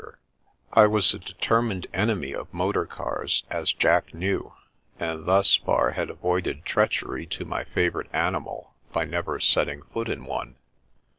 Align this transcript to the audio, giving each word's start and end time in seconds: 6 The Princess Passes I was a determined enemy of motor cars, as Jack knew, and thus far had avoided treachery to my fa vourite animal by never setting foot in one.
6 0.01 0.01
The 0.01 0.07
Princess 0.07 0.23
Passes 0.63 0.71
I 0.71 0.85
was 0.87 1.13
a 1.13 1.19
determined 1.19 1.87
enemy 1.93 2.31
of 2.33 2.51
motor 2.51 2.87
cars, 2.87 3.43
as 3.51 3.71
Jack 3.71 4.15
knew, 4.15 4.51
and 4.99 5.27
thus 5.27 5.57
far 5.57 5.91
had 5.91 6.09
avoided 6.09 6.65
treachery 6.65 7.27
to 7.27 7.45
my 7.45 7.65
fa 7.65 7.91
vourite 7.91 8.07
animal 8.11 8.73
by 8.91 9.05
never 9.05 9.39
setting 9.39 9.83
foot 9.83 10.09
in 10.09 10.25
one. 10.25 10.55